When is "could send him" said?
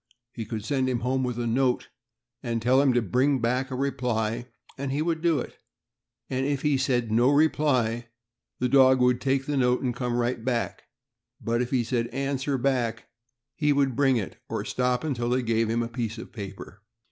0.45-1.01